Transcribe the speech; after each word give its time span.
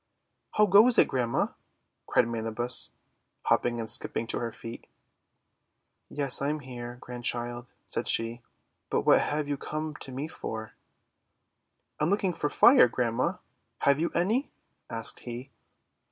'How 0.53 0.65
goes 0.65 0.97
it, 0.97 1.07
Grandma?' 1.07 1.49
cried 2.07 2.25
Manabus, 2.27 2.89
hopping 3.43 3.79
and 3.79 3.87
skipping 3.87 4.25
to 4.25 4.39
her 4.39 4.51
feet. 4.51 4.87
;Yes, 6.09 6.41
I'm 6.41 6.61
here, 6.61 6.97
Grandchild," 7.01 7.67
said 7.87 8.07
she. 8.07 8.41
"But 8.89 9.01
what 9.01 9.21
have 9.21 9.47
you 9.47 9.57
come 9.57 9.93
to 9.97 10.11
me 10.11 10.27
for?' 10.27 10.71
''I'm 11.99 12.09
looking 12.09 12.33
for 12.33 12.49
Fire, 12.49 12.87
Grandma; 12.87 13.37
have 13.85 13.99
you 13.99 14.09
any?" 14.15 14.49
asked 14.89 15.19
he. 15.19 15.51